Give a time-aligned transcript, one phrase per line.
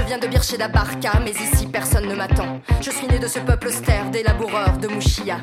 [0.00, 2.60] viens de Bircher d'Abarca, mais ici personne ne m'attend.
[2.80, 5.36] Je suis né de ce peuple austère, des laboureurs de Mouchia,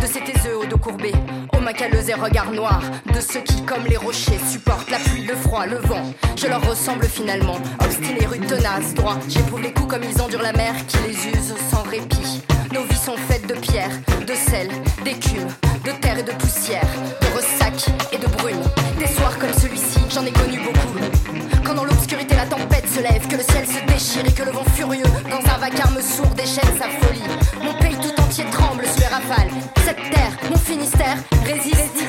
[0.00, 1.12] de ces taiseux au dos courbé,
[1.56, 5.34] aux macaleux et regards noirs, de ceux qui, comme les rochers, supportent la pluie, le
[5.34, 6.02] froid, le vent.
[6.36, 9.18] Je leur ressemble finalement, obstinés, rudes, tenaces, droits.
[9.28, 12.42] J'éprouve les coups comme ils endurent la mer qui les use sans répit.
[12.72, 13.90] Nos vies sont faites de pierre,
[14.26, 14.68] de sel,
[15.04, 15.48] d'écume,
[15.84, 16.86] de terre et de poussière,
[17.20, 18.62] de ressac et de brume.
[18.98, 21.43] Des soirs comme celui-ci, j'en ai connu beaucoup.
[21.74, 24.64] Dans l'obscurité la tempête se lève, que le ciel se déchire et que le vent
[24.74, 27.22] furieux dans un vacarme sourd déchaîne sa folie.
[27.62, 29.50] Mon pays tout entier tremble sous les rafales.
[29.84, 32.04] Cette terre, mon Finistère, résiste.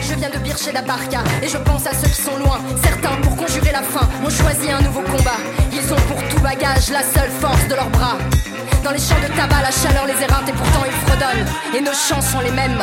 [0.00, 2.60] Je viens de Bircher d'Abarca et je pense à ceux qui sont loin.
[2.82, 5.38] Certains, pour conjurer la faim, ont choisi un nouveau combat.
[5.72, 8.18] Ils ont pour tout bagage la seule force de leurs bras.
[8.84, 11.46] Dans les champs de tabac, la chaleur les éreinte et pourtant ils fredonnent.
[11.76, 12.78] Et nos chants sont les mêmes.